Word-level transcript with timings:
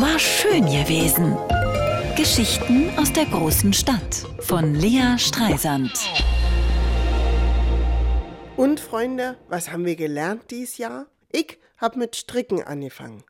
war 0.00 0.18
schön 0.20 0.64
gewesen. 0.66 1.36
Geschichten 2.16 2.88
aus 2.96 3.12
der 3.12 3.24
großen 3.26 3.72
Stadt 3.72 4.24
von 4.38 4.76
Lea 4.76 5.18
Streisand. 5.18 5.90
Und 8.56 8.78
Freunde, 8.78 9.36
was 9.48 9.72
haben 9.72 9.84
wir 9.86 9.96
gelernt 9.96 10.52
dieses 10.52 10.78
Jahr? 10.78 11.06
Ich 11.32 11.58
habe 11.78 11.98
mit 11.98 12.14
Stricken 12.14 12.62
angefangen. 12.62 13.24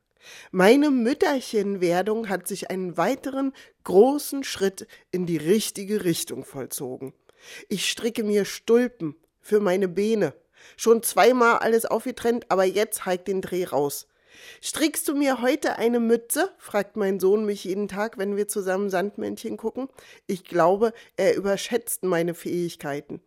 Meine 0.51 0.91
Mütterchenwerdung 0.91 2.29
hat 2.29 2.47
sich 2.47 2.69
einen 2.69 2.99
weiteren 2.99 3.55
großen 3.85 4.45
Schritt 4.45 4.87
in 5.11 5.25
die 5.25 5.39
richtige 5.39 6.05
Richtung 6.05 6.45
vollzogen. 6.45 7.15
Ich 7.71 7.89
stricke 7.89 8.25
mir 8.25 8.45
Stulpen 8.45 9.17
für 9.41 9.61
meine 9.61 9.89
Beine. 9.89 10.35
Schon 10.77 11.03
zweimal 11.03 11.61
alles 11.61 11.87
aufgetrennt, 11.87 12.51
aber 12.51 12.65
jetzt 12.65 13.07
halt 13.07 13.27
den 13.27 13.41
Dreh 13.41 13.65
raus. 13.65 14.07
Strickst 14.63 15.09
du 15.09 15.15
mir 15.15 15.43
heute 15.43 15.77
eine 15.77 16.01
Mütze? 16.01 16.51
fragt 16.59 16.97
mein 16.97 17.21
Sohn 17.21 17.45
mich 17.45 17.65
jeden 17.65 17.89
Tag, 17.89 18.19
wenn 18.19 18.37
wir 18.37 18.49
zusammen 18.49 18.91
Sandmännchen 18.91 19.57
gucken. 19.57 19.89
Ich 20.27 20.45
glaube, 20.45 20.93
er 21.17 21.37
überschätzt 21.37 22.05
meine 22.05 22.35
Fähigkeiten. 22.35 23.21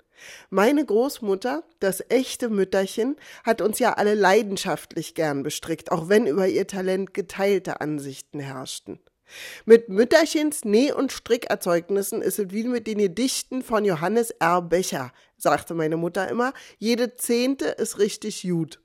Meine 0.49 0.85
Großmutter, 0.85 1.63
das 1.79 2.03
echte 2.09 2.49
Mütterchen, 2.49 3.15
hat 3.43 3.61
uns 3.61 3.79
ja 3.79 3.93
alle 3.93 4.13
leidenschaftlich 4.13 5.15
gern 5.15 5.43
bestrickt, 5.43 5.91
auch 5.91 6.09
wenn 6.09 6.27
über 6.27 6.47
ihr 6.47 6.67
Talent 6.67 7.13
geteilte 7.13 7.81
Ansichten 7.81 8.39
herrschten. 8.39 8.99
Mit 9.65 9.89
Mütterchens 9.89 10.63
Näh- 10.65 10.93
und 10.93 11.11
Strickerzeugnissen 11.11 12.21
ist 12.21 12.39
es 12.39 12.51
wie 12.51 12.63
mit 12.65 12.87
den 12.87 12.97
Gedichten 12.97 13.63
von 13.63 13.85
Johannes 13.85 14.31
R. 14.31 14.61
Becher, 14.61 15.13
sagte 15.37 15.73
meine 15.73 15.97
Mutter 15.97 16.27
immer, 16.27 16.53
jede 16.77 17.15
zehnte 17.15 17.65
ist 17.65 17.97
richtig 17.97 18.41
gut. 18.43 18.81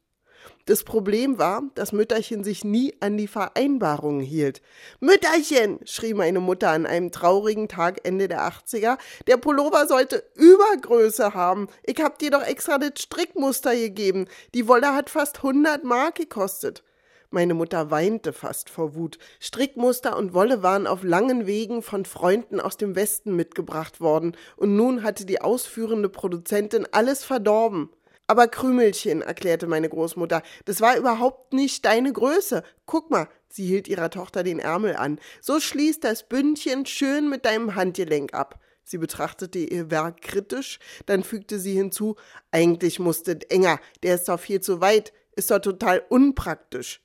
Das 0.66 0.84
Problem 0.84 1.38
war, 1.38 1.62
dass 1.74 1.92
Mütterchen 1.92 2.45
sich 2.45 2.64
nie 2.64 2.95
an 3.00 3.16
die 3.16 3.28
Vereinbarungen 3.28 4.20
hielt. 4.20 4.62
Mütterchen, 5.00 5.78
schrie 5.84 6.14
meine 6.14 6.41
Mutter 6.41 6.70
an 6.70 6.86
einem 6.86 7.12
traurigen 7.12 7.69
Tag 7.69 8.00
Ende 8.05 8.28
der 8.28 8.41
80er, 8.48 8.98
der 9.27 9.36
Pullover 9.36 9.86
sollte 9.86 10.25
Übergröße 10.34 11.34
haben. 11.34 11.69
Ich 11.84 12.00
hab 12.00 12.19
dir 12.19 12.30
doch 12.30 12.42
extra 12.42 12.78
das 12.78 13.00
Strickmuster 13.00 13.75
gegeben. 13.75 14.27
Die 14.55 14.66
Wolle 14.69 14.94
hat 14.94 15.11
fast 15.11 15.38
100 15.38 15.84
Mark 15.84 16.16
gekostet. 16.16 16.83
Meine 17.31 17.55
Mutter 17.55 17.91
weinte 17.91 18.33
fast 18.33 18.70
vor 18.70 18.94
Wut. 18.94 19.19
Strickmuster 19.41 20.16
und 20.16 20.33
Wolle 20.33 20.62
waren 20.62 20.86
auf 20.86 21.03
langen 21.03 21.47
Wegen 21.47 21.83
von 21.83 22.05
Freunden 22.05 22.60
aus 22.60 22.77
dem 22.77 22.94
Westen 22.94 23.34
mitgebracht 23.34 24.00
worden, 24.00 24.36
und 24.56 24.77
nun 24.77 25.03
hatte 25.03 25.27
die 25.27 25.41
ausführende 25.41 26.08
Produzentin 26.08 26.86
alles 26.92 27.25
verdorben. 27.25 27.91
Aber 28.27 28.48
Krümelchen, 28.48 29.22
erklärte 29.22 29.66
meine 29.66 29.88
Großmutter, 29.88 30.42
das 30.64 30.80
war 30.80 30.96
überhaupt 30.96 31.52
nicht 31.52 31.84
deine 31.84 32.12
Größe. 32.12 32.64
Guck 32.84 33.10
mal, 33.10 33.28
sie 33.48 33.66
hielt 33.66 33.86
ihrer 33.88 34.10
Tochter 34.10 34.42
den 34.42 34.58
Ärmel 34.58 34.96
an. 34.96 35.20
So 35.41 35.60
schließt 35.60 36.02
das 36.02 36.28
Bündchen 36.28 36.86
schön 36.86 37.28
mit 37.28 37.44
deinem 37.44 37.77
Handgelenk 37.77 38.34
ab. 38.34 38.60
Sie 38.82 38.98
betrachtete 38.98 39.58
ihr 39.58 39.91
Werk 39.91 40.22
kritisch, 40.22 40.78
dann 41.06 41.24
fügte 41.24 41.58
sie 41.58 41.72
hinzu, 41.72 42.14
eigentlich 42.52 43.00
musste 43.00 43.38
enger, 43.50 43.80
der 44.04 44.14
ist 44.14 44.28
doch 44.28 44.38
viel 44.38 44.60
zu 44.60 44.80
weit, 44.80 45.12
ist 45.34 45.50
doch 45.50 45.58
total 45.58 46.04
unpraktisch. 46.08 47.02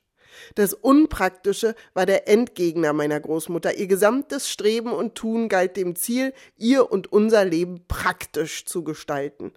Das 0.56 0.74
Unpraktische 0.74 1.76
war 1.94 2.06
der 2.06 2.28
Endgegner 2.28 2.94
meiner 2.94 3.20
Großmutter. 3.20 3.76
Ihr 3.78 3.88
gesamtes 3.88 4.50
Streben 4.50 4.92
und 4.92 5.16
Tun 5.16 5.50
galt 5.50 5.76
dem 5.76 5.96
Ziel, 5.96 6.34
ihr 6.56 6.92
und 6.92 7.12
unser 7.12 7.46
Leben 7.46 7.86
praktisch 7.88 8.66
zu 8.66 8.84
gestalten. 8.84 9.52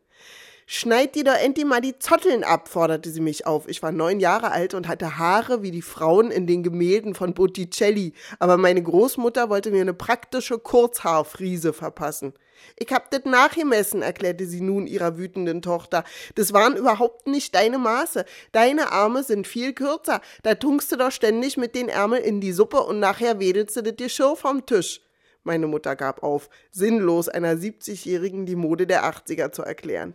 Schneid 0.66 1.14
dir 1.14 1.24
doch 1.24 1.34
endlich 1.34 1.66
mal 1.66 1.82
die 1.82 1.98
Zotteln 1.98 2.42
ab, 2.42 2.68
forderte 2.68 3.10
sie 3.10 3.20
mich 3.20 3.46
auf. 3.46 3.68
Ich 3.68 3.82
war 3.82 3.92
neun 3.92 4.18
Jahre 4.18 4.50
alt 4.50 4.72
und 4.72 4.88
hatte 4.88 5.18
Haare 5.18 5.62
wie 5.62 5.70
die 5.70 5.82
Frauen 5.82 6.30
in 6.30 6.46
den 6.46 6.62
Gemälden 6.62 7.14
von 7.14 7.34
Botticelli, 7.34 8.14
aber 8.38 8.56
meine 8.56 8.82
Großmutter 8.82 9.50
wollte 9.50 9.70
mir 9.70 9.82
eine 9.82 9.92
praktische 9.92 10.58
Kurzhaarfriese 10.58 11.74
verpassen. 11.74 12.32
Ich 12.76 12.90
hab 12.92 13.10
das 13.10 13.26
nachgemessen, 13.26 14.00
erklärte 14.00 14.46
sie 14.46 14.62
nun 14.62 14.86
ihrer 14.86 15.18
wütenden 15.18 15.60
Tochter. 15.60 16.02
Das 16.34 16.54
waren 16.54 16.76
überhaupt 16.76 17.26
nicht 17.26 17.54
deine 17.54 17.76
Maße. 17.76 18.24
Deine 18.52 18.90
Arme 18.90 19.22
sind 19.22 19.46
viel 19.46 19.74
kürzer. 19.74 20.22
Da 20.42 20.54
tunkst 20.54 20.90
du 20.90 20.96
doch 20.96 21.12
ständig 21.12 21.58
mit 21.58 21.74
den 21.74 21.90
Ärmeln 21.90 22.24
in 22.24 22.40
die 22.40 22.52
Suppe 22.52 22.80
und 22.80 23.00
nachher 23.00 23.38
wedelst 23.38 23.76
du 23.76 23.82
das 23.82 23.96
Geschirr 23.96 24.34
vom 24.34 24.64
Tisch. 24.64 25.02
Meine 25.42 25.66
Mutter 25.66 25.94
gab 25.94 26.22
auf, 26.22 26.48
sinnlos 26.70 27.28
einer 27.28 27.54
70-Jährigen 27.54 28.46
die 28.46 28.56
Mode 28.56 28.86
der 28.86 29.04
80er 29.04 29.52
zu 29.52 29.62
erklären. 29.62 30.14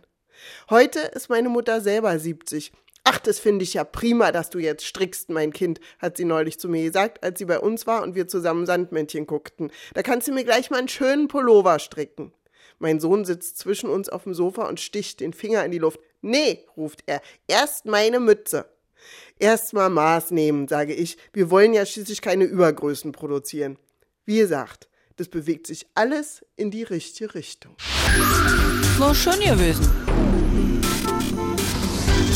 Heute 0.68 1.00
ist 1.00 1.28
meine 1.28 1.48
Mutter 1.48 1.80
selber 1.80 2.18
70. 2.18 2.72
Ach, 3.04 3.18
das 3.18 3.38
finde 3.38 3.62
ich 3.62 3.74
ja 3.74 3.84
prima, 3.84 4.30
dass 4.30 4.50
du 4.50 4.58
jetzt 4.58 4.84
strickst, 4.84 5.30
mein 5.30 5.52
Kind, 5.52 5.80
hat 5.98 6.16
sie 6.16 6.24
neulich 6.24 6.60
zu 6.60 6.68
mir 6.68 6.84
gesagt, 6.84 7.22
als 7.24 7.38
sie 7.38 7.46
bei 7.46 7.58
uns 7.58 7.86
war 7.86 8.02
und 8.02 8.14
wir 8.14 8.28
zusammen 8.28 8.66
Sandmännchen 8.66 9.26
guckten. 9.26 9.72
Da 9.94 10.02
kannst 10.02 10.28
du 10.28 10.32
mir 10.32 10.44
gleich 10.44 10.70
mal 10.70 10.78
einen 10.78 10.88
schönen 10.88 11.28
Pullover 11.28 11.78
stricken. 11.78 12.32
Mein 12.78 13.00
Sohn 13.00 13.24
sitzt 13.24 13.58
zwischen 13.58 13.90
uns 13.90 14.08
auf 14.08 14.24
dem 14.24 14.34
Sofa 14.34 14.68
und 14.68 14.80
sticht 14.80 15.20
den 15.20 15.32
Finger 15.32 15.64
in 15.64 15.70
die 15.70 15.78
Luft. 15.78 16.00
Nee, 16.20 16.66
ruft 16.76 17.02
er, 17.06 17.22
erst 17.46 17.86
meine 17.86 18.20
Mütze. 18.20 18.66
Erst 19.38 19.72
mal 19.72 19.88
Maß 19.88 20.30
nehmen, 20.30 20.68
sage 20.68 20.94
ich. 20.94 21.16
Wir 21.32 21.50
wollen 21.50 21.72
ja 21.72 21.86
schließlich 21.86 22.20
keine 22.20 22.44
Übergrößen 22.44 23.12
produzieren. 23.12 23.78
Wie 24.26 24.38
gesagt, 24.38 24.89
das 25.20 25.28
bewegt 25.28 25.66
sich 25.66 25.86
alles 25.94 26.42
in 26.56 26.70
die 26.70 26.82
richtige 26.82 27.34
Richtung. 27.34 27.76
War 28.98 29.14
schön 29.14 29.38
gewesen. 29.38 29.86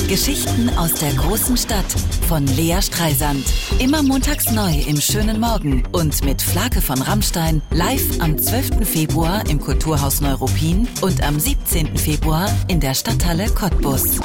Geschichten 0.06 0.68
aus 0.76 0.92
der 0.92 1.14
großen 1.14 1.56
Stadt 1.56 1.90
von 2.28 2.46
Lea 2.46 2.82
Streisand. 2.82 3.42
Immer 3.78 4.02
montags 4.02 4.50
neu 4.50 4.74
im 4.86 5.00
schönen 5.00 5.40
Morgen 5.40 5.82
und 5.92 6.22
mit 6.26 6.42
Flake 6.42 6.82
von 6.82 7.00
Rammstein 7.00 7.62
live 7.70 8.20
am 8.20 8.36
12. 8.36 8.86
Februar 8.86 9.48
im 9.48 9.58
Kulturhaus 9.60 10.20
Neuruppin 10.20 10.86
und 11.00 11.22
am 11.22 11.40
17. 11.40 11.96
Februar 11.96 12.54
in 12.68 12.80
der 12.80 12.92
Stadthalle 12.92 13.46
Cottbus. 13.46 14.20